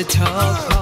[0.00, 0.79] is the talk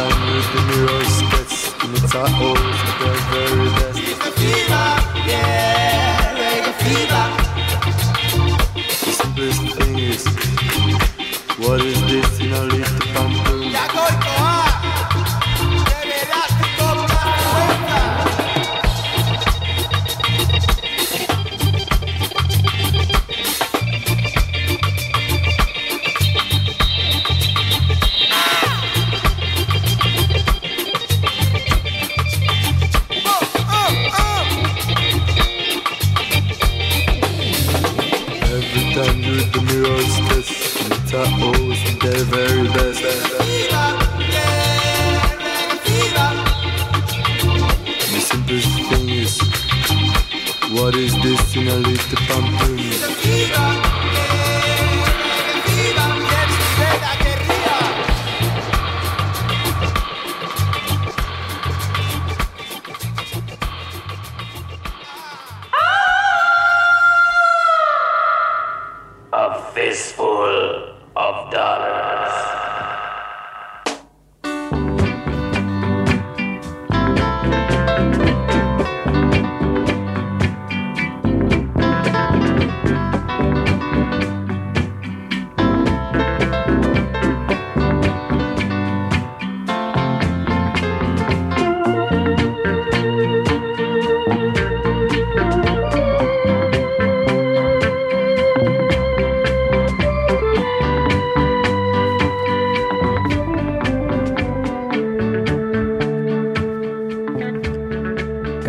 [0.00, 3.98] Every time you do your steps, in the tunnel, the very best.
[4.00, 4.88] Reggae fever,
[5.28, 7.26] yeah, reggae fever.
[9.04, 10.22] The simplest thing is,
[11.58, 11.99] what is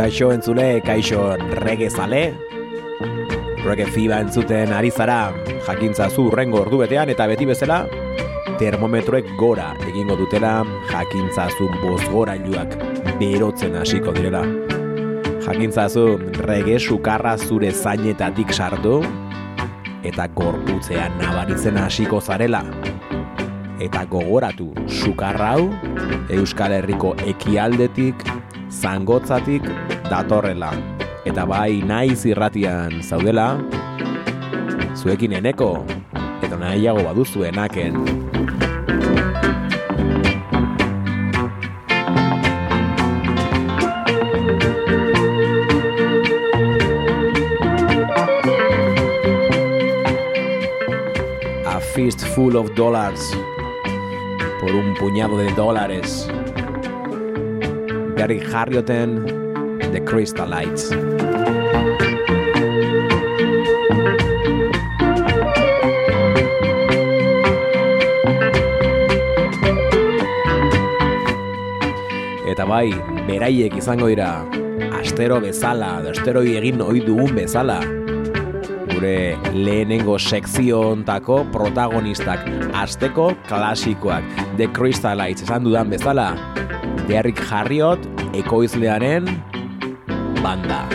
[0.01, 2.33] Kaixo entzule, kaixo rege zale.
[3.61, 5.29] Reggae fiba entzuten ari zara,
[5.67, 7.83] jakintza zu urrengo ordu betean eta beti bezala,
[8.57, 10.55] termometroek gora egingo dutela
[10.89, 12.73] jakintza zu bozgorailuak
[13.19, 14.41] berotzen hasiko direla.
[15.45, 16.17] Jakintza zu
[16.49, 19.03] rege sukarra zure zainetatik sartu
[20.01, 22.65] eta gorputzean nabaritzen hasiko zarela.
[23.77, 25.69] Eta gogoratu sukarra hau
[26.33, 28.30] Euskal Herriko ekialdetik
[28.71, 29.67] zangotzatik
[30.09, 30.71] datorrela.
[31.27, 33.59] Eta bai naiz irratian zaudela,
[34.95, 35.83] zuekin eneko,
[36.41, 37.99] eta nahiago baduzu enaken.
[51.67, 53.31] A fistful of dollars,
[54.59, 56.27] por un puñado de dólares.
[58.21, 59.25] Gary Harrioten,
[59.91, 60.91] The Crystallites.
[72.45, 72.93] Eta bai,
[73.25, 74.45] beraiek izango dira,
[75.01, 77.79] astero bezala, astero egin ohi dugun bezala,
[78.93, 82.45] gure lehenengo sekziontako protagonistak
[82.85, 84.29] asteko klasikoak
[84.61, 86.35] The Crystallites esan dudan bezala
[87.11, 87.99] Derrick Harriot
[88.33, 89.27] ekoizlearen
[90.39, 90.87] banda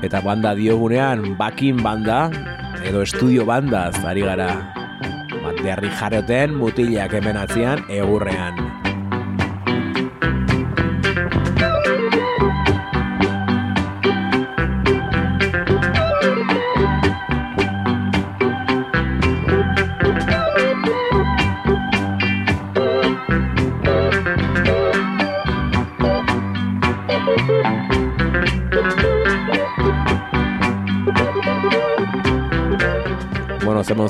[0.00, 2.30] Eta banda diogunean bakin banda
[2.82, 4.50] edo estudio bandaz ari gara.
[5.30, 8.69] Bat berri jaroten mutilak hemen atzian egurrean.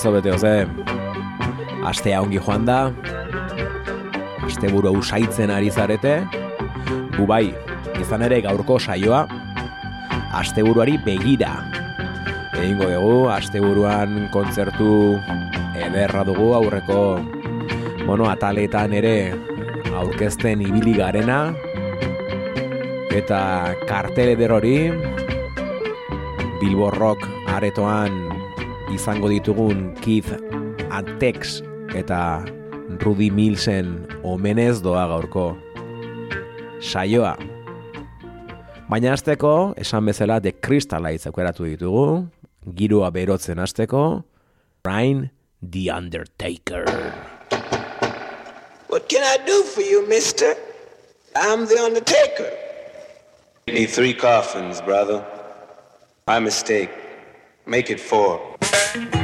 [0.02, 0.67] Bueno, zer monzo bete, oze,
[1.85, 2.93] astea ongi joan da,
[4.47, 6.25] aste buru usaitzen ari zarete,
[7.17, 7.52] gu bai,
[8.00, 9.26] izan ere gaurko saioa,
[10.32, 11.52] asteburuari begira.
[12.56, 15.19] Egingo dugu, asteburuan kontzertu
[15.76, 17.20] ederra dugu aurreko
[18.06, 19.35] bueno, ataletan ere
[19.93, 21.55] aurkezten ibili garena.
[23.11, 24.76] Eta kartel eder hori
[26.61, 28.39] Bilbo Rock aretoan
[29.00, 30.29] izango ditugun Keith
[30.93, 31.62] Antex
[31.97, 32.44] eta
[33.00, 33.94] Rudy Millsen
[34.29, 35.55] omenez doa gaurko
[36.85, 37.32] saioa.
[38.91, 42.26] Baina azteko, esan bezala The Crystallites aukeratu ditugu,
[42.76, 44.20] girua berotzen azteko,
[44.85, 45.31] Brian
[45.64, 46.85] The Undertaker.
[48.93, 50.52] What can I do for you, mister?
[51.35, 52.52] I'm the Undertaker.
[53.67, 55.25] Need three coffins, brother.
[56.26, 56.91] My mistake.
[57.64, 58.50] Make it four.
[58.72, 59.19] thank you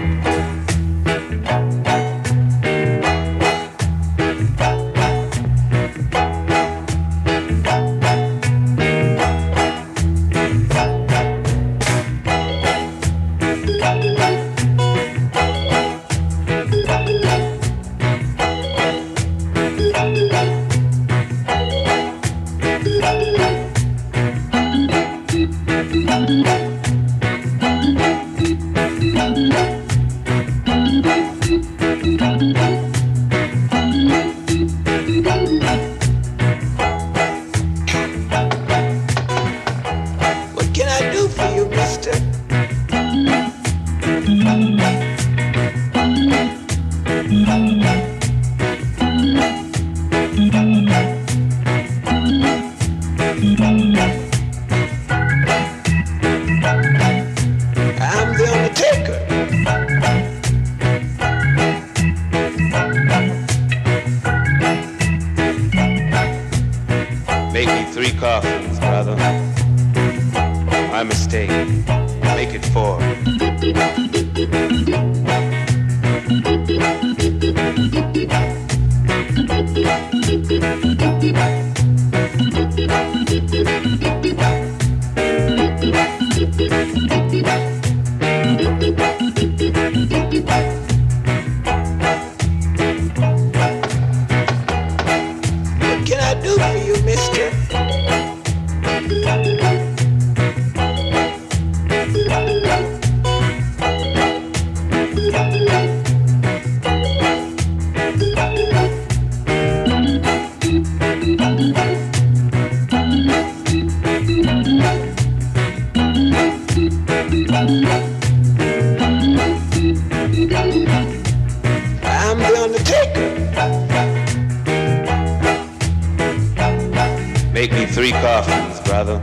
[127.56, 129.18] Make me three coffins, brother.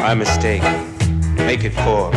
[0.00, 0.62] My mistake.
[1.36, 2.10] Make it four.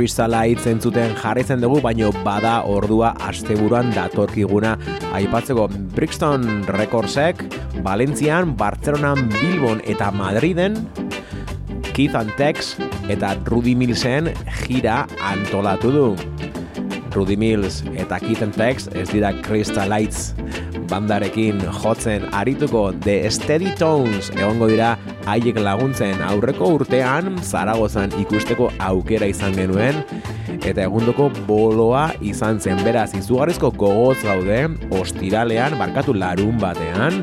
[0.00, 4.78] De Crystalite zentzuten jarritzen dugu, baino bada ordua asteburuan datorkiguna
[5.12, 7.42] aipatzeko Brixton Recordsek,
[7.84, 10.78] Valentzian, Bartzelonan, Bilbon eta Madriden,
[11.92, 12.78] Keith Antex
[13.12, 16.06] eta Rudy Millsen gira antolatu du.
[17.12, 20.32] Rudy Mills eta Keith Antex ez dira Crystallites
[20.88, 24.94] bandarekin jotzen arituko The Steady Tones egongo dira
[25.30, 30.00] haiek laguntzen aurreko urtean Zaragozan ikusteko aukera izan genuen
[30.58, 34.58] eta egundoko boloa izan zen beraz izugarrizko gogoz gaude
[34.98, 37.22] ostiralean barkatu larun batean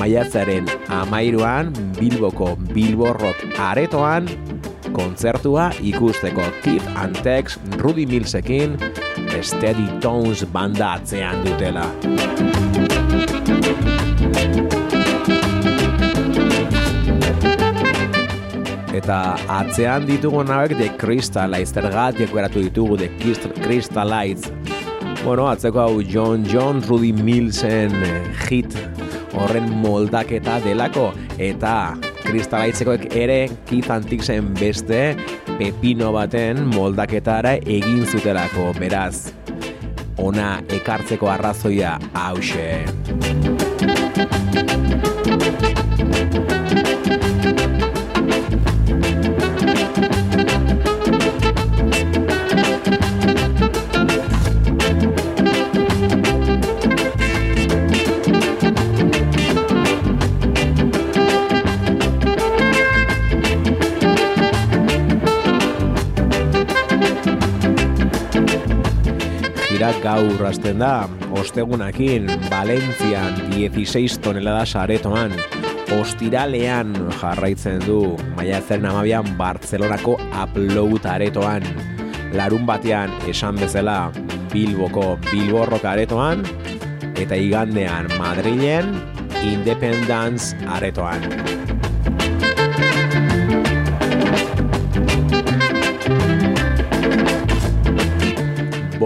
[0.00, 0.70] maiatzaren
[1.02, 4.30] amairuan Bilboko Bilborrok aretoan
[4.96, 8.78] kontzertua ikusteko Keith Antex Rudy Millsekin
[9.44, 11.90] Steady Tones banda atzean dutela.
[18.94, 24.52] Eta atzean ditugu nabek de Crystallites, zergatik beratu ditugu de Crystallites.
[25.24, 27.94] Bueno, atzeko hau John John Rudy Millsen
[28.46, 28.76] hit
[29.34, 31.08] horren moldaketa delako
[31.42, 35.00] eta Crystallitesekoek ere Keith Antiksen beste
[35.58, 39.32] pepino baten moldaketara egin zutelako, beraz.
[40.22, 42.84] Ona ekartzeko arrazoia hause.
[70.04, 71.06] Gaur hasten da,
[71.40, 75.32] ostegunakin, Valentzian 16 tonelada saretoan,
[75.96, 76.92] ostiralean
[77.22, 81.64] jarraitzen du, maiatzen amabian Bartzelonako upload aretoan,
[82.36, 84.12] larun batean esan bezala
[84.52, 86.44] Bilboko Bilborrok aretoan,
[87.16, 88.92] eta igandean Madrilen
[89.40, 91.53] Independence aretoan.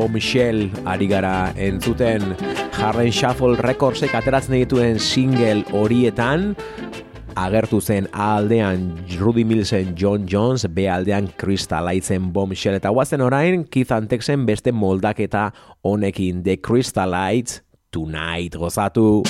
[0.08, 2.22] Bombshell ari gara entzuten
[2.80, 6.54] Harren Shuffle Recordsek ateratzen dituen single horietan
[7.36, 8.86] agertu zen A aldean
[9.18, 15.50] Rudy Millsen John Jones, B aldean Crystallitzen Bombshell eta guazen orain Keith Antexen beste moldaketa
[15.84, 17.60] honekin The Crystallites
[17.92, 19.22] Tonight gozatu.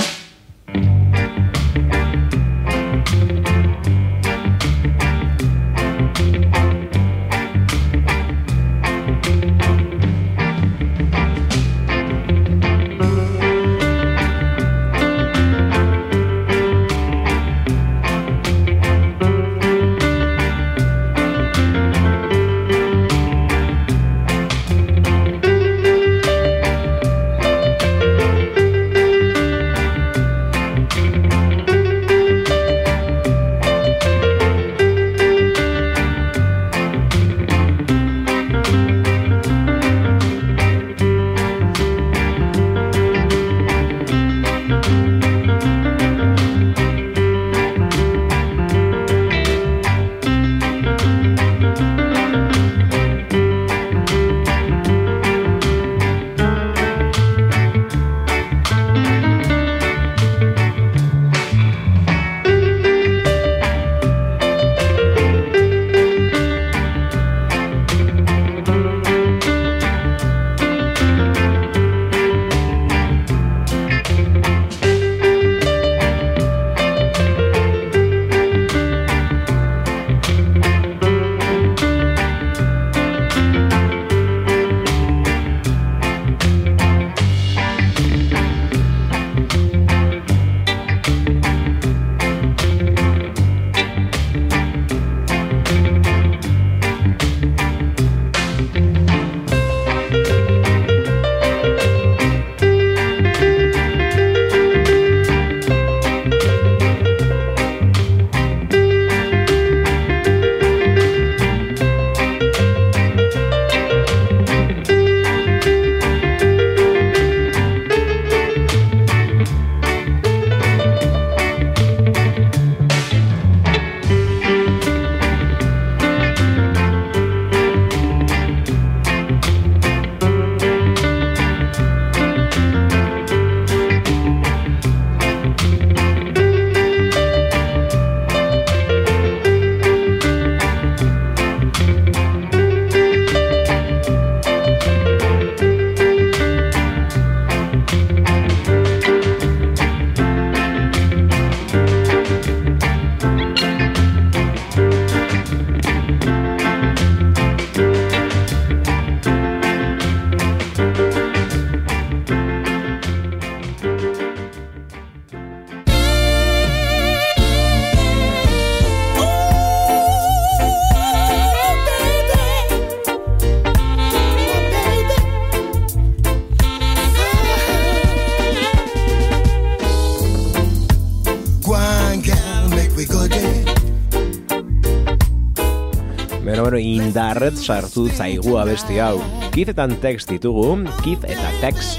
[187.18, 189.16] Indarret sartu zaigu abesti hau.
[189.50, 191.96] Keith eta Tex ditugu, Keith eta Tex.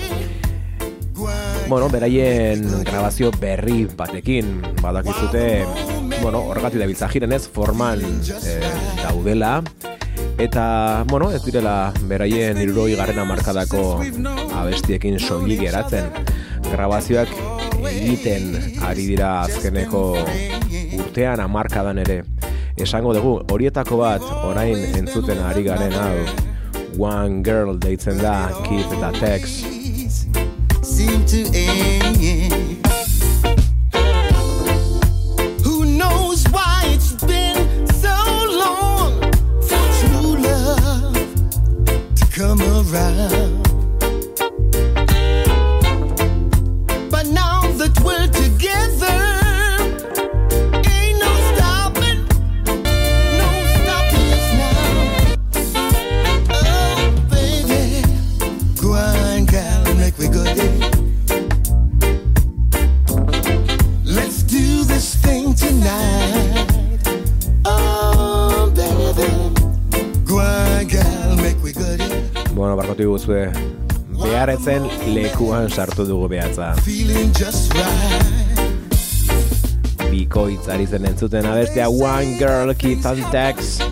[1.68, 5.66] Bueno, beraien grabazio berri batekin, badakizute,
[6.22, 8.72] bueno, horregati da jiren ez, forman eh,
[9.04, 9.62] daudela,
[10.40, 14.00] eta, bueno, ez direla beraien iruroi garrena markadako
[14.56, 16.08] abestiekin soilik geratzen.
[16.72, 17.36] Grabazioak
[17.92, 18.56] egiten
[18.88, 20.16] ari dira azkeneko
[20.96, 22.24] urtean amarkadan ere.
[22.78, 26.16] Esango dugu, horietako bat orain entzuten ari garen hau
[27.00, 29.62] One Girl deitzen da Keith eta Tex.
[31.00, 32.09] seem to end.
[75.08, 76.74] Lekuan sartu dugu behatza.
[80.10, 83.89] Bikoitz ari zen entzuten abestea One Girl Keith and Tex.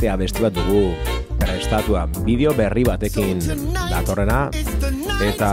[0.00, 0.96] Beste abesti bat dugu
[1.36, 3.36] prestatua bideo berri batekin
[3.92, 4.48] datorrena
[5.20, 5.50] eta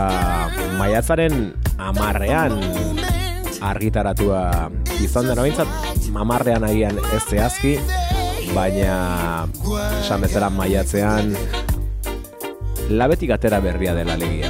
[0.80, 2.56] maiatzaren amarrean
[3.60, 4.72] argitaratua
[5.04, 7.74] izan dena behintzat mamarrean agian ez zehazki
[8.56, 9.44] baina
[10.00, 11.36] esan bezala maiatzean
[12.88, 14.48] labetik atera berria dela legia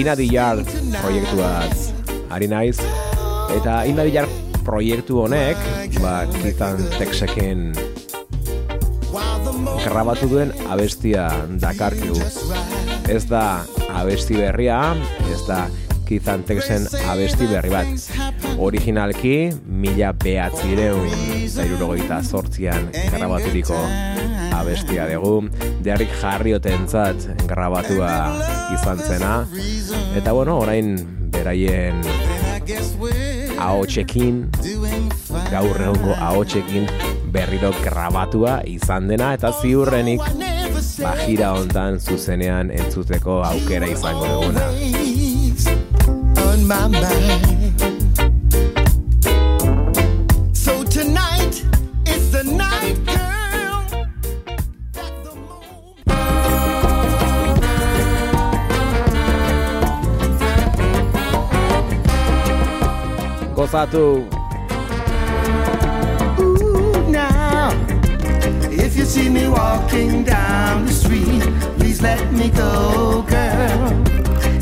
[0.00, 0.64] Ina the Yard
[0.96, 1.92] proiektuaz
[2.32, 2.80] ari naiz
[3.60, 5.60] eta Ina the Yard proiektu honek
[6.00, 7.89] ba, Keithan Texekin
[9.84, 11.28] grabatu duen abestia
[11.60, 12.18] dakarkigu.
[13.10, 13.62] Ez da
[13.96, 14.80] abesti berria
[15.32, 15.64] ez da
[16.08, 18.08] Keithan Texen abesti berri bat.
[18.58, 21.06] Originalki mila behatzireun
[21.46, 23.78] zairurogoita sortzian grabaturiko
[24.58, 25.48] abestia dugu.
[25.86, 28.12] Derrik Jarriotentzat grabatua
[28.74, 29.34] izan zena.
[30.18, 30.96] Eta bueno, orain
[31.30, 32.02] beraien
[33.60, 34.44] ahotsekin
[35.52, 36.86] gaur egungo ahotsekin
[37.32, 40.20] berriro grabatua izan dena eta ziurrenik
[41.00, 44.66] bajira hontan zuzenean entzuteko aukera izango duguna.
[63.92, 64.39] always
[68.90, 71.42] if you see me walking down the street,
[71.78, 74.02] please let me go, girl.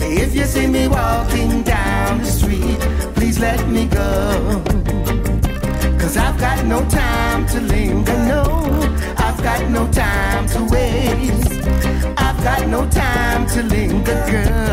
[0.02, 2.78] If you see me walking down the street,
[3.14, 4.62] please let me go.
[5.98, 8.44] Cause I've got no time to linger, no.
[9.16, 11.52] I've got no time to waste.
[12.18, 14.67] I've got no time to linger, girl.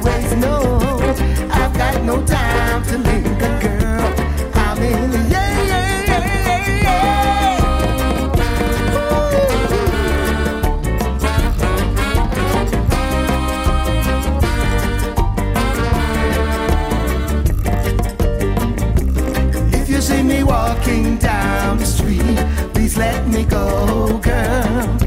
[0.00, 0.98] always know
[1.50, 4.12] I've got no time to linger, girl.
[4.54, 7.70] I'm in Yeah, yeah, yeah, yeah, yeah.
[19.80, 22.36] If you see me walking down the street,
[22.74, 24.98] please let me go, girl.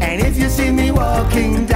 [0.00, 1.73] And if you see me walking down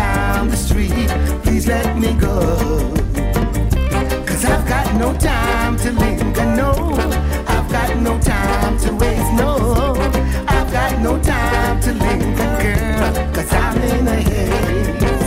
[11.89, 13.33] to linger, girl.
[13.33, 15.18] Cause I'm in a haze.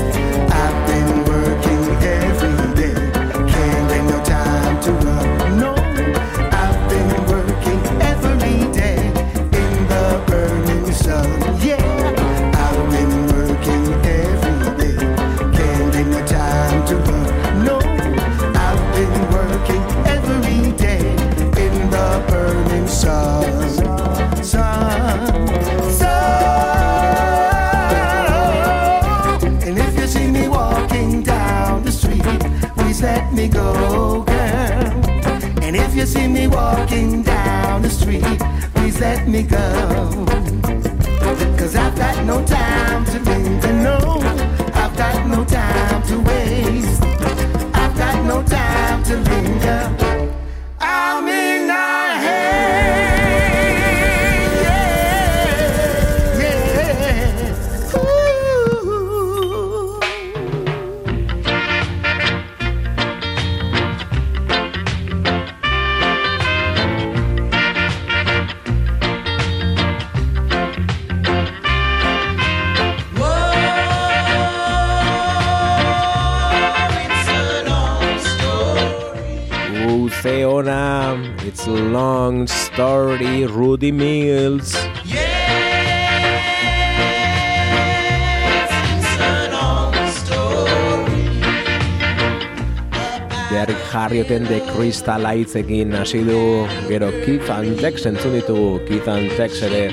[94.22, 96.68] Harrioten de Crystal Lightsekin hasi du.
[96.88, 98.78] Gero Keith and Tex entzun ditugu.
[98.86, 99.90] Keith and Tex ere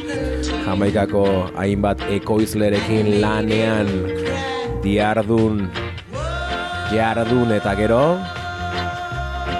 [0.66, 3.88] Jamaikako hainbat ekoizlerekin lanean
[4.84, 5.70] diardun
[6.92, 8.18] jardun eta gero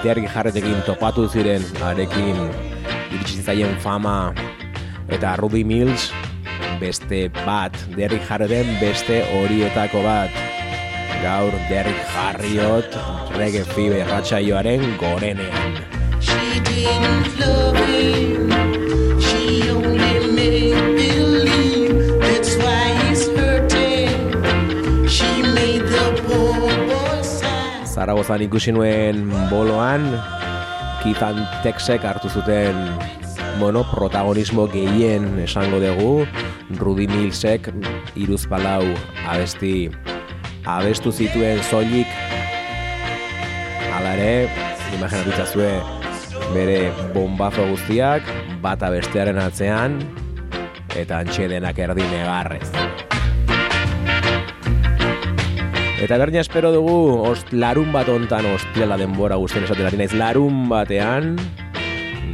[0.03, 2.37] Derrick Harriotekin topatu ziren arekin
[3.09, 4.35] iritsi zaien fama.
[5.09, 6.11] Eta Ruby Mills
[6.77, 10.48] beste bat Derrick Harrioten beste horietako bat
[11.23, 12.95] gaur Derrick Harriot
[13.35, 15.79] reggae fibe ratsaioaren gorenean.
[16.19, 18.51] She didn't love him.
[19.19, 22.19] She only made believe.
[22.23, 24.33] That's why he's hurting.
[25.07, 27.87] She made the poor boy sad.
[27.87, 30.07] Zaragozan ikusi nuen boloan,
[31.03, 32.75] Keithan Texek hartu zuten
[33.59, 36.23] bueno, protagonismo gehien esango dugu,
[36.79, 37.67] Rudy Millsek
[38.15, 38.85] iruzpalau
[39.27, 39.89] abesti
[40.65, 42.07] abestu zituen soilik
[43.93, 44.49] Hala ere,
[44.95, 45.71] imaginatu itzazue
[46.53, 48.23] bere bombazo guztiak,
[48.63, 49.97] bata bestearen atzean,
[50.97, 52.69] eta antxe denak erdi negarrez.
[55.99, 56.95] Eta berdina espero dugu,
[57.27, 61.35] ost, larun bat ontan ostiala denbora guztien esaten ari naiz, larun batean,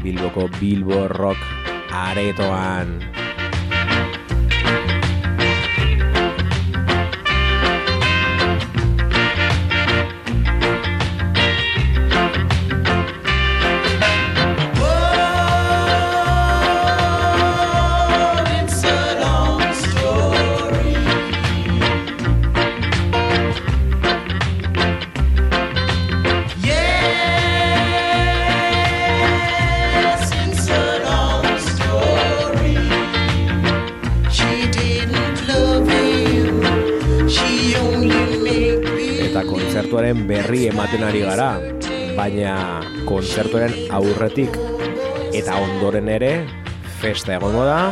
[0.05, 1.41] Bilboko Bilbo Rock
[1.89, 2.99] aretoan.
[40.05, 41.57] Kontzertuaren berri ematen ari gara,
[42.13, 44.53] baina kontzertuaren aurretik
[45.33, 46.45] eta ondoren ere
[47.01, 47.89] festa egongo da,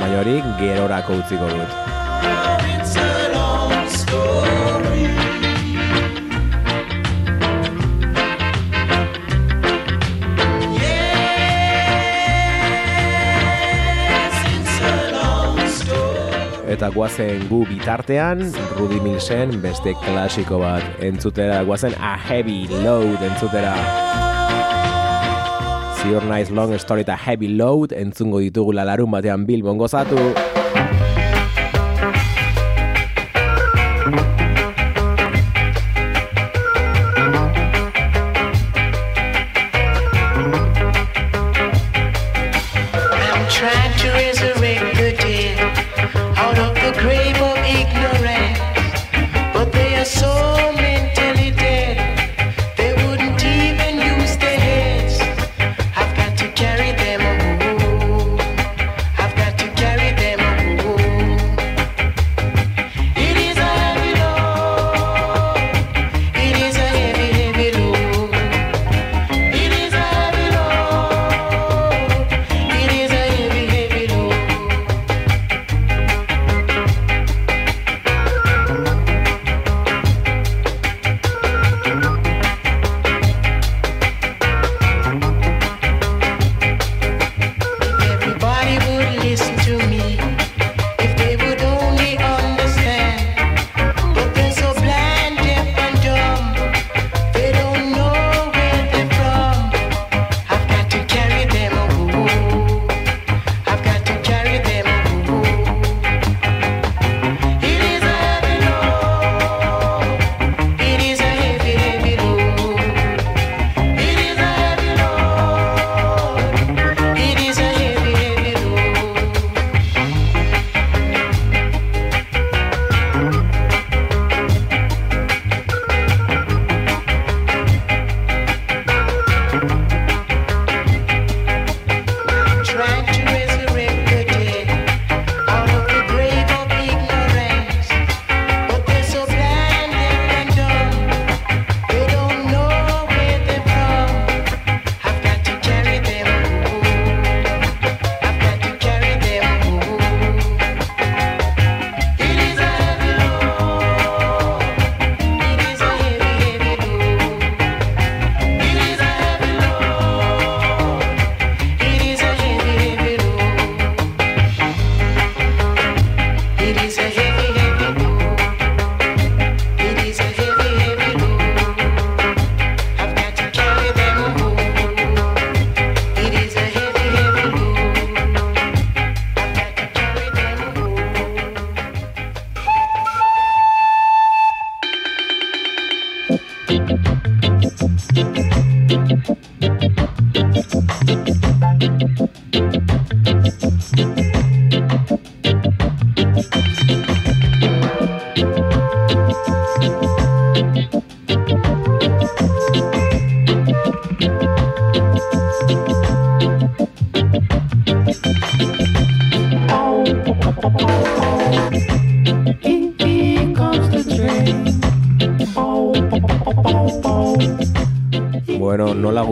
[0.00, 2.63] baina hori gerorako utziko dut.
[16.84, 18.42] Eta guazen gu bitartean,
[18.76, 23.72] Rudy Millsen beste klasiko bat entzutera, guazen a heavy load entzutera.
[25.96, 30.20] Zior naiz long story eta heavy load entzungo ditugu larun batean Bilbon gozatu.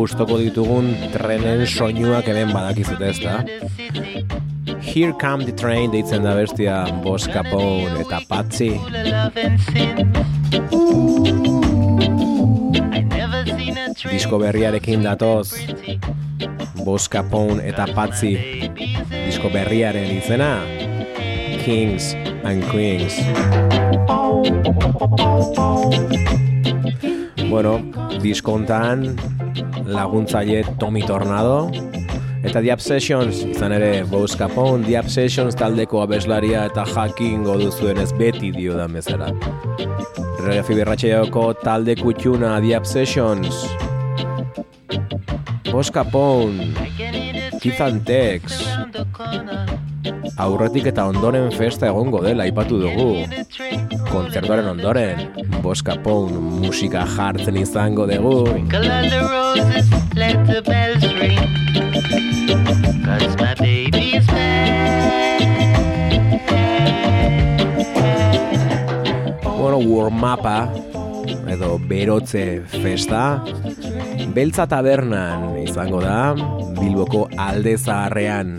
[0.02, 3.36] Gustoko ditugun trenen soinuak hemen badakizute ez da?
[4.82, 8.72] Here come the train deitzen da bestia Boss Capone eta Patsy.
[14.10, 15.54] Disko berriarekin datoz
[16.82, 18.32] Boss Capone eta Patsy
[19.06, 20.50] Disko berriaren izena
[21.62, 23.22] Kings and Queens
[27.46, 27.78] Bueno,
[28.18, 29.14] diskontan
[29.87, 31.71] laguntzaile Tommy Tornado.
[32.42, 34.85] Eta The Obsessions izan ere Boss Capone.
[34.87, 39.31] The Obsessions taldeko abeslaria eta jakin goduzuen ez beti dio da mezera
[40.42, 43.62] Reggae Fibirratxeoko talde kutxuna The Obsessions.
[45.71, 46.73] Boss Capone
[47.62, 48.59] Keith and Tex.
[50.42, 53.23] Aurretik eta ondoren festa egongo dela aipatu dugu
[54.12, 55.22] Kontzertuaren ondoren
[55.64, 58.44] Boss Capone musika jartzen izango dugu.
[58.68, 61.40] Roses, let the bells ring.
[63.05, 64.27] Cause my baby's
[69.57, 70.68] Bueno, warm-upa
[71.48, 73.42] edo berotze festa
[74.35, 76.35] Beltza tabernan izango da
[76.81, 78.57] Bilboko alde zaharrean.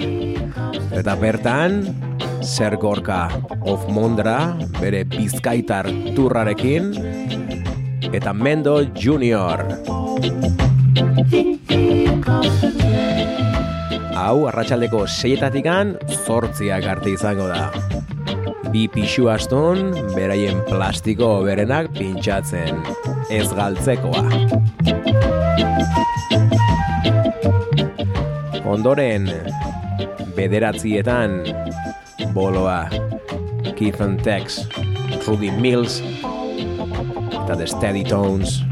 [0.94, 2.03] Eta bertan
[2.44, 3.32] Zer gorka
[3.66, 6.92] of Mondra bere bizkaitar turrarekin
[8.14, 9.64] Eta Mendo Junior.
[14.14, 17.72] Hau, arratsaldeko seietatikan zortziak arte izango da.
[18.74, 22.84] Bi pixu astun, beraien plastiko berenak pintxatzen,
[23.34, 24.28] ez galtzekoa.
[28.74, 29.30] Ondoren,
[30.38, 31.42] bederatzietan,
[32.34, 32.90] boloa,
[33.76, 34.66] Keith and Tex,
[35.28, 36.02] Rudy Mills,
[37.32, 38.64] eta The Steady Tones.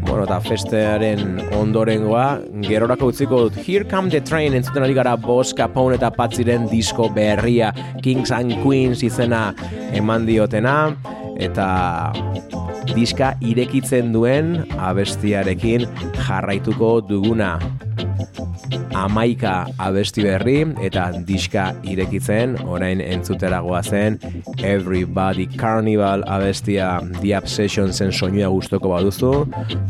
[0.00, 5.52] Bueno, eta festearen ondorengoa, gerorako utziko dut Here Come the Train entzuten ari gara Boss
[5.54, 9.50] Capone eta Patziren disko berria Kings and Queens izena
[9.92, 10.96] eman diotena
[11.36, 11.68] eta
[12.94, 15.86] diska irekitzen duen abestiarekin
[16.26, 17.56] jarraituko duguna.
[18.96, 24.18] Amaika abesti berri eta diska irekitzen orain entzuteragoa zen
[24.64, 27.00] Everybody Carnival abestia.
[27.20, 29.32] The Obsession zen soinua gustoko baduzu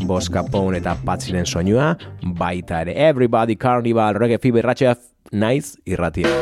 [0.07, 1.95] Boss Capone eta Patziren soinua
[2.39, 4.97] baita ere Everybody Carnival reggae fiberratxea
[5.33, 6.35] naiz irratia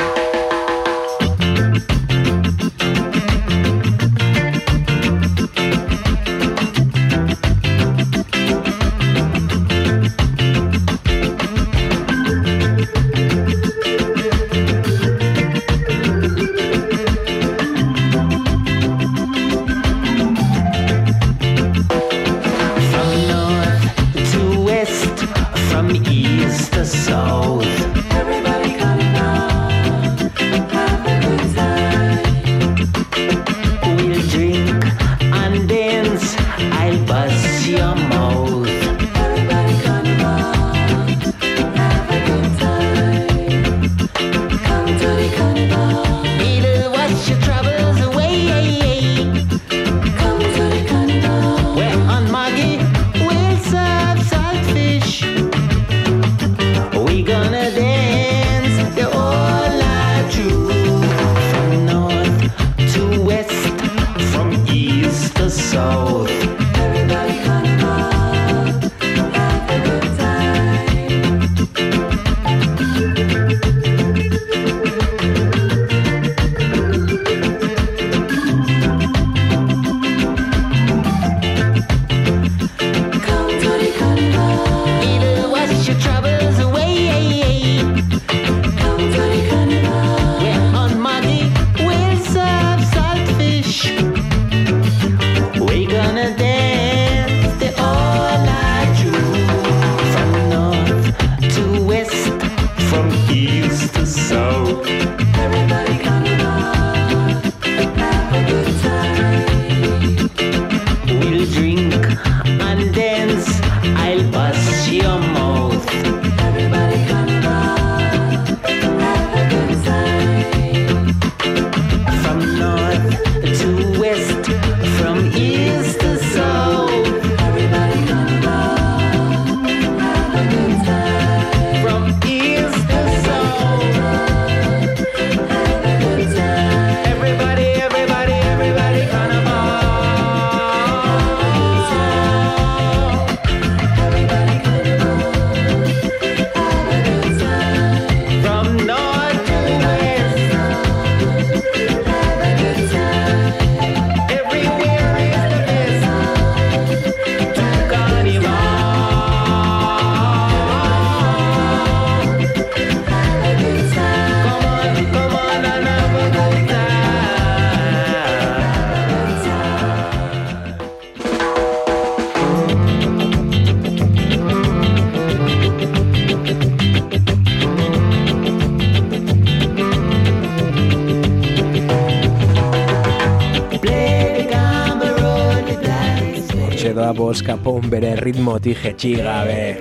[187.35, 189.75] boskapon bere ritmotik jetxi gabe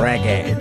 [0.00, 0.56] reggae.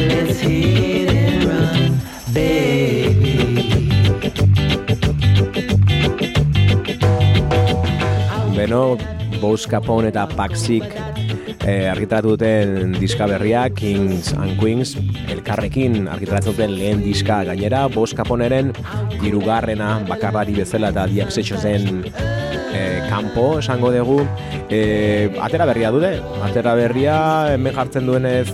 [0.00, 2.00] Let's hit and run,
[2.32, 3.36] baby.
[8.56, 8.96] Beno,
[9.42, 10.88] boskapon eta paxik
[11.66, 14.94] eh, argitaratu duten diska berria Kings and Queens
[15.32, 18.72] elkarrekin argitaratu duten lehen diska gainera boskaponeren
[19.22, 22.04] hirugarrena bakarrari bezala eta diapsetxo zen
[22.72, 24.20] eh, kanpo esango dugu.
[24.68, 27.18] Eh, atera berria dute atera berria
[27.54, 28.48] hemen jartzen duenez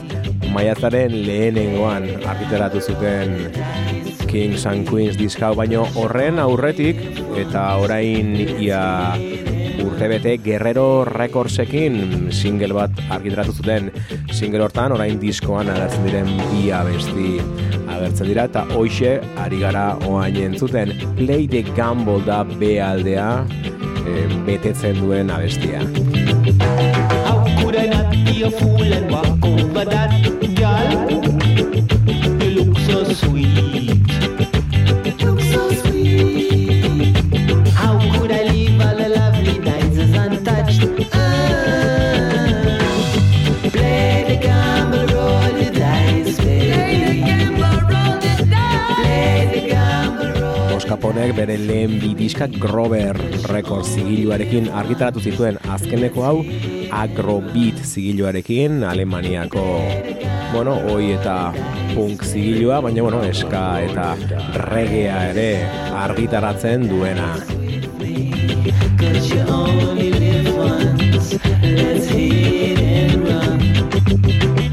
[0.52, 3.52] maiatzaren lehenengoan argitaratu zuten
[4.32, 7.00] Kings and Queens diska hau, baino horren aurretik
[7.36, 8.80] eta orain ia
[9.84, 13.90] urtebete Guerrero Recordsekin single bat argitaratu zuten.
[14.32, 17.71] Single hortan orain diskoan agertzen diren bi abesti
[18.02, 19.12] agertzen dira eta hoxe
[19.44, 23.46] ari gara oain entzuten Play the Gamble da B aldea
[24.06, 25.80] eh, betetzen duen abestia.
[27.26, 30.10] How could I not be a fool and walk over that
[30.58, 31.21] girl?
[51.02, 53.16] Boskaponek bere lehen bi diskak Grover
[53.50, 56.44] Records zigiluarekin argitaratu zituen azkeneko hau
[56.94, 59.64] Agrobeat zigiluarekin Alemaniako
[60.52, 61.50] bueno, oi eta
[61.96, 64.14] punk zigilua, baina bueno, eska eta
[64.68, 65.66] regea ere
[66.04, 67.34] argitaratzen duena.
[71.62, 74.71] Let's hit and run.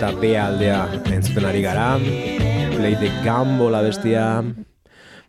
[0.00, 1.98] Eta B aldea entzuten ari gara,
[2.72, 4.40] Play the Gamble abestia,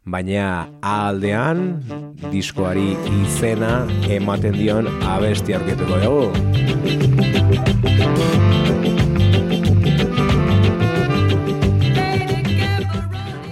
[0.07, 1.83] baina A aldean
[2.31, 6.31] diskoari izena ematen dion abestia aurkituko dugu.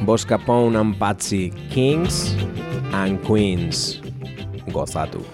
[0.08, 2.32] Boska Pound and Patsy Kings
[2.94, 4.00] and Queens
[4.72, 5.28] gozatu.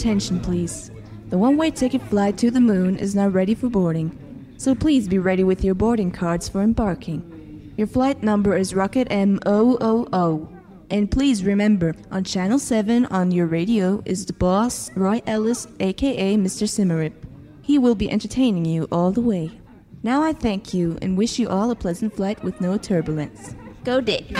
[0.00, 0.90] Attention, please?
[1.28, 5.06] The one way ticket flight to the moon is now ready for boarding, so please
[5.06, 7.74] be ready with your boarding cards for embarking.
[7.76, 10.56] Your flight number is Rocket M000.
[10.90, 16.34] And please remember, on Channel 7 on your radio is the boss, Roy Ellis, aka
[16.34, 16.66] Mr.
[16.66, 17.12] Simmerip.
[17.62, 19.50] He will be entertaining you all the way.
[20.02, 23.54] Now I thank you and wish you all a pleasant flight with no turbulence.
[23.84, 24.34] Go Dick!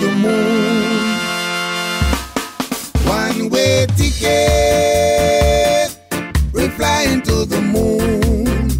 [0.00, 1.18] The moon.
[3.04, 5.90] One way ticket,
[6.52, 8.70] we're flying to the moon.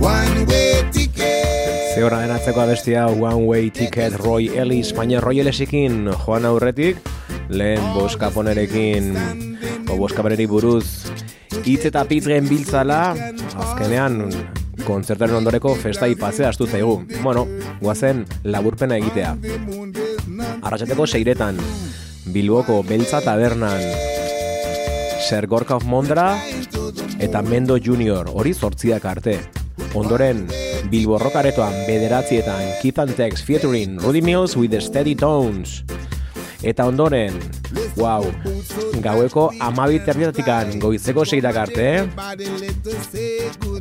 [0.00, 1.94] One way ticket.
[1.94, 6.96] Ze horra denatzeko abestia One Way Ticket Roy Ellis, baina Roy Ellisikin joan aurretik,
[7.48, 9.16] lehen boskaponerekin,
[9.90, 11.10] o boskaponeri buruz,
[11.64, 13.16] hitz eta pitzgen biltzala,
[13.58, 14.22] azkenean
[14.88, 17.02] kontzertaren ondoreko festa ipatzea astu zaigu.
[17.22, 17.44] Bueno,
[17.82, 19.34] guazen laburpena egitea.
[20.62, 21.60] Arratxateko seiretan,
[22.32, 23.84] Bilboko Beltza Tabernan,
[25.28, 26.30] Sergorka of Mondra
[27.20, 29.38] eta Mendo Junior, hori zortziak arte.
[29.98, 30.46] Ondoren,
[30.90, 35.82] Bilbo Rokaretoan bederatzietan Keith and Tex featuring Rudy Mills with the Steady Tones.
[36.62, 37.36] Eta ondoren,
[37.98, 38.22] wow,
[39.02, 41.88] gaueko amabi terdiatatikan goizeko seirak arte,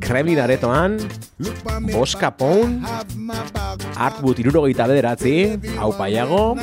[0.02, 0.98] Kremlin aretoan,
[1.92, 2.86] Boska Pound,
[3.96, 5.38] Artboot irurogeita bederatzi,
[5.78, 6.58] Hau Paiago,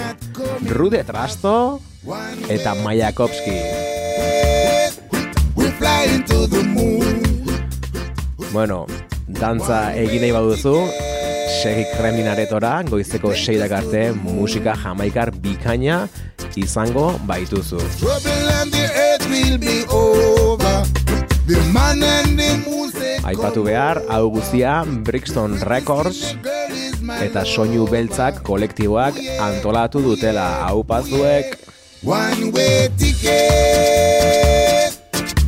[0.75, 1.81] Rude Trasto,
[2.49, 3.59] eta Mayakovski.
[8.53, 8.85] Bueno,
[9.27, 10.77] dantza egin nahi baduzu,
[11.63, 16.05] segi Kremlin aretora, goizeko seirak arte, musika jamaikar bikaina
[16.57, 17.81] izango baituzu.
[23.25, 26.35] Aipatu behar, hau guztia Brixton Records
[27.21, 31.59] eta soinu beltzak kolektiboak antolatu dutela hau pazuek
[32.05, 34.93] one way ticket.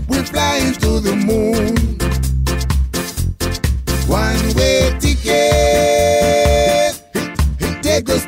[0.08, 1.85] We're flying to the moon.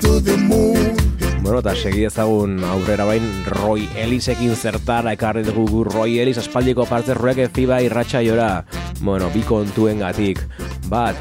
[0.00, 0.96] To the moon.
[1.42, 6.84] Bueno, eta segi ezagun aurrera bain Roy Ellisekin zertara ekarri dugu gu Roy Ellis aspaldiko
[6.86, 8.64] parte rueke fiba irratxa jora.
[9.00, 10.42] Bueno, bi kontuen gatik.
[10.90, 11.16] Bat,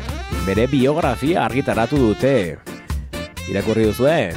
[0.45, 2.57] bere biografia argitaratu dute.
[3.47, 4.33] Irakurri duzue?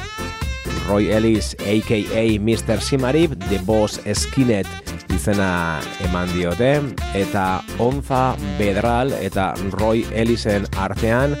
[0.87, 2.23] Roy Ellis, a.k.a.
[2.39, 2.79] Mr.
[2.79, 4.67] Simarip, The Boss Skinhead
[5.11, 6.73] izena eman diote,
[7.13, 11.35] eta Onza Bedral eta Roy Ellisen artean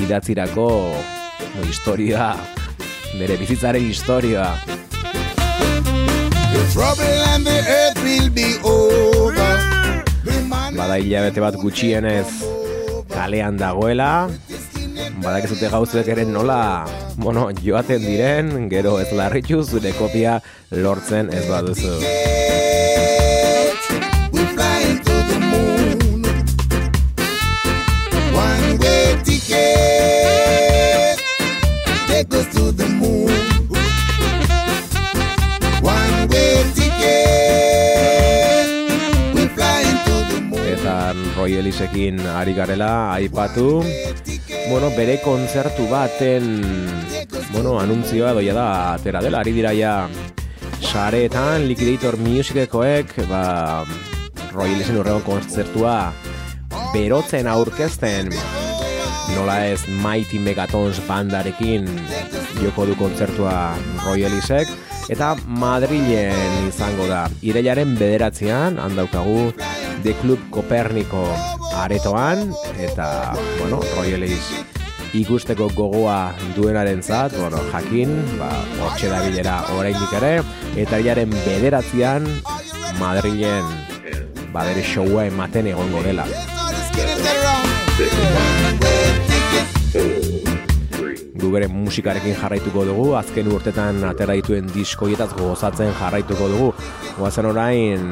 [0.00, 0.70] idatzirako
[1.68, 2.34] historia,
[3.18, 4.46] bere bizitzaren historia.
[10.76, 12.26] Bada hilabete bat gutxienez
[13.10, 14.30] kalean dagoela,
[15.20, 16.86] badakizute gauzuek ere nola,
[17.16, 20.40] bueno, joaten diren, gero ez larritu zure kopia
[20.70, 21.98] lortzen ez baduzu.
[41.40, 43.80] Roy Ellisekin ari garela, aipatu,
[44.68, 46.60] bueno, bere kontzertu baten,
[47.54, 48.66] bueno, anuntzioa doia da,
[48.98, 49.94] atera dela, ari dira ja,
[50.84, 53.86] sareetan, Liquidator Musicekoek, ba,
[54.52, 56.12] Roy Ellisen urrego kontzertua
[56.92, 58.28] berotzen aurkezten,
[59.32, 61.88] nola ez Mighty Megatons bandarekin
[62.60, 63.56] joko du kontzertua
[64.04, 64.68] Roy Ellisek,
[65.08, 67.24] eta Madrilen izango da.
[67.40, 69.54] Ireilaren bederatzean, handaukagu
[70.02, 71.26] The Club Copernico
[71.76, 74.64] aretoan, eta, bueno, Roy Ellis
[75.12, 80.34] ikusteko gogoa duenaren zat, bueno, jakin, ba, hortxe da bilera oraindik ere,
[80.78, 82.28] eta hilaren bederatzean
[83.00, 83.66] Madrilen
[84.52, 86.26] ba, bere showa ematen egongo dela.
[91.40, 96.72] Gu bere musikarekin jarraituko dugu, azken urtetan atera dituen diskoietaz gozatzen jarraituko dugu.
[97.16, 98.10] Goazen orain,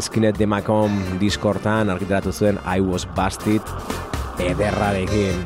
[0.00, 3.62] Skinhead de Macom diskortan argitaratu zuen I Was Busted
[4.38, 5.44] ederrarekin.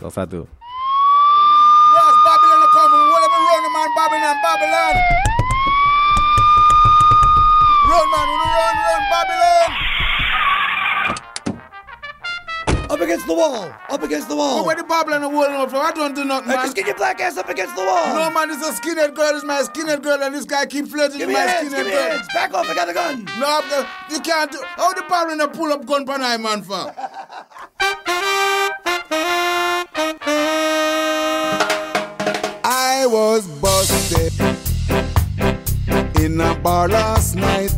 [0.00, 0.46] Gozatu.
[3.96, 4.96] Babylon Babylon.
[7.88, 9.75] Run man, run, run Babylon.
[12.96, 13.70] Up against against the wall.
[13.90, 14.56] Up against the wall.
[14.60, 15.84] But where the Babylon are holding up from?
[15.84, 16.64] I don't do nothing, Hey, man.
[16.64, 18.06] just get your black ass up against the wall.
[18.14, 19.36] No, man, it's a skinhead girl.
[19.36, 21.86] It's my skinhead girl, and this guy keep flirting with my your hands, skinhead give
[21.88, 22.10] me girl.
[22.12, 22.26] hands.
[22.32, 23.24] Back off, I got a gun.
[23.38, 24.58] No, I'm go- you can't do.
[24.62, 26.90] How the Babylon are pull up gun pan I man for?
[32.64, 34.32] I was busted
[36.24, 37.76] in a bar last night.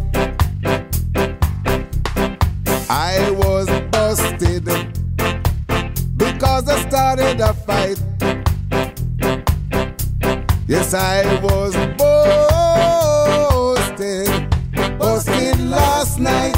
[2.91, 4.65] I was busted
[6.59, 8.03] because I started a fight.
[10.67, 11.77] Yes, I was
[13.97, 14.29] busted,
[14.99, 16.57] busted last night.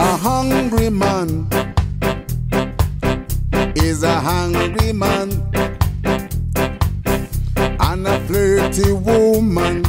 [0.00, 1.48] A hungry man
[3.76, 5.30] is a hungry man,
[7.80, 9.87] and a flirty woman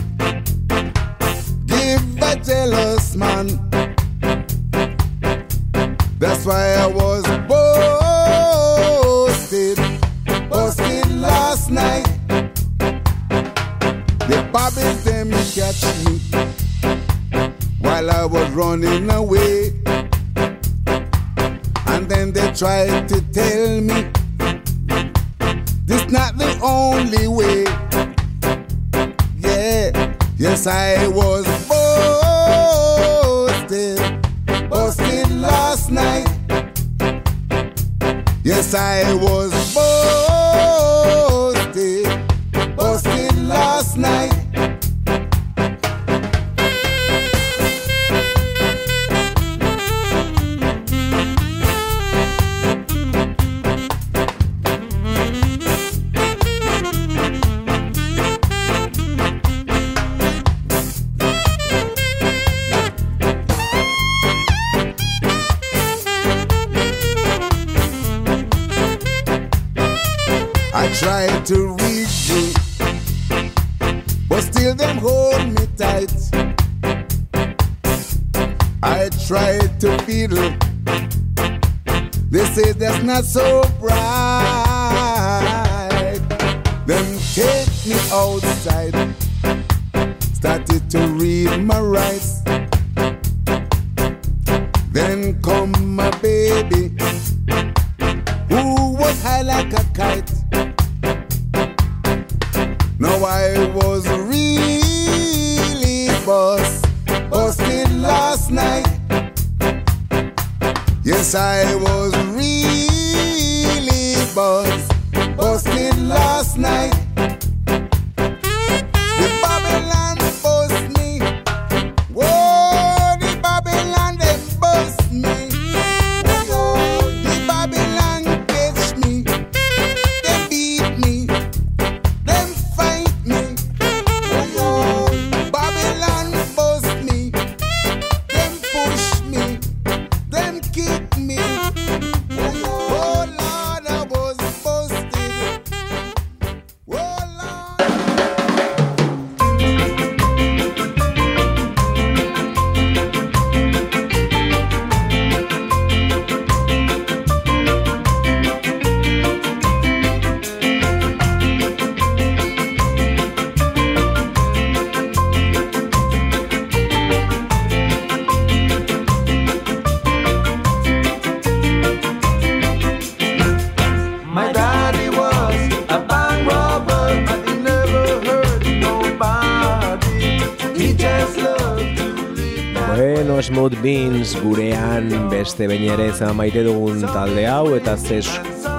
[185.60, 188.30] beste behin ere zan maite dugun talde hau eta zes,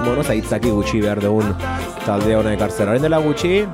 [0.01, 1.51] bueno, zaitzaki gutxi behar dugun
[2.07, 2.89] talde honek ekartzen.
[3.03, 3.67] Dela gutxi,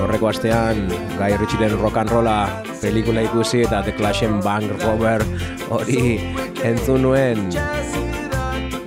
[0.00, 0.86] aurreko astean
[1.18, 2.36] Guy Ritchieren rock and rolla
[2.80, 5.20] pelikula ikusi eta The Clashen Bank Robber
[5.68, 6.16] hori
[6.64, 7.50] entzun nuen.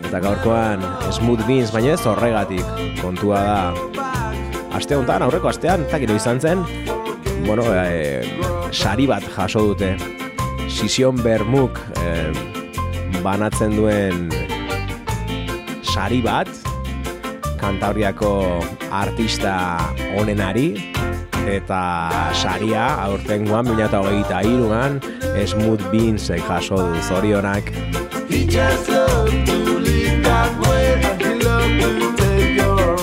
[0.08, 2.66] Eta gaurkoan Smooth Beans baina ez horregatik
[3.04, 3.60] kontua da.
[4.74, 6.66] Aste honetan, aurreko astean, eta gero izan zen
[7.46, 8.26] bueno, e,
[8.72, 9.94] sari bat jaso dute.
[10.66, 12.43] Sision Bermuk e,
[13.24, 14.28] banatzen duen
[15.82, 16.50] sari bat
[17.62, 18.60] Kantabriako
[18.92, 19.56] artista
[20.20, 20.76] onenari
[21.48, 21.84] eta
[22.36, 25.00] saria aurtengoan 2023an
[25.48, 27.72] Smooth Beansek jaso du zorionak.
[28.30, 32.98] He just loved to live that way, he loved to take your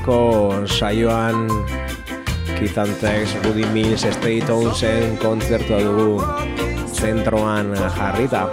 [0.00, 1.48] gaurko saioan
[2.58, 6.22] Kizantzex, Rudy Mills, Stay Townsend kontzertua dugu
[6.92, 8.48] zentroan jarrita.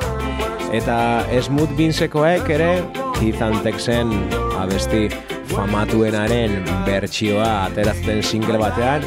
[0.71, 2.83] Eta Smooth Beansekoek ere
[3.19, 4.11] Kizantzexen
[4.59, 5.07] abesti
[5.47, 9.03] famatuenaren bertsioa ateratzen single batean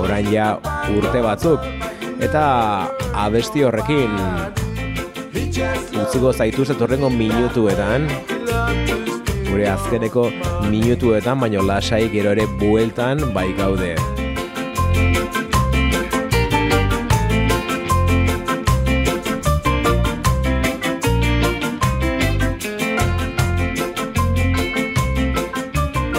[0.00, 0.58] orain ja
[0.96, 1.60] urte batzuk.
[2.20, 4.16] Eta abesti horrekin
[6.02, 8.08] utziko zaituz etorrengo minutuetan
[9.52, 10.30] gure azkeneko
[10.72, 13.92] minutuetan, baino lasai gero ere bueltan bai gaude.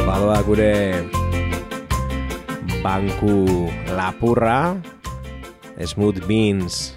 [0.06, 0.78] Badoa gure
[2.86, 4.78] banku lapurra,
[5.82, 6.94] Smooth Beans,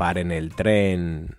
[0.00, 1.36] paren el tren.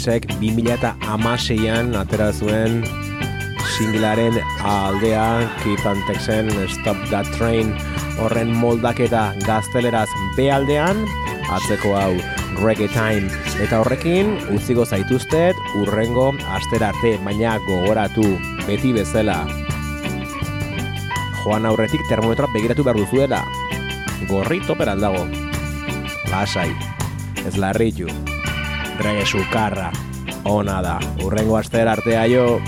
[0.00, 2.78] Sexek 2006an atera zuen
[3.74, 7.74] singlaren aldea Keith Antexen Stop That Train.
[8.16, 11.04] Horren moldaketa gazteleraz B aldean
[11.52, 12.16] atzeko hau
[12.62, 13.28] Reggae Time.
[13.60, 18.24] Eta horrekin utziko zaituztet urrengo astera arte baina gogoratu
[18.64, 19.42] beti bezala.
[21.44, 23.44] Joan aurretik termometroa begiratu behar duzuela.
[24.32, 25.28] Gorri toperan dago.
[26.32, 26.70] Lasai.
[27.44, 28.08] Ez larritu
[29.02, 29.90] reggae sukarra.
[30.44, 32.60] Ona da, urrengo astera arte aio.